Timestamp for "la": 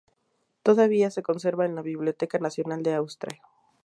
1.75-1.83